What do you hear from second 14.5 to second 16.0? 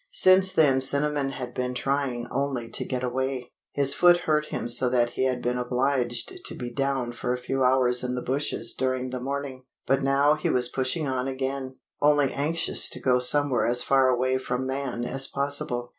man as possible.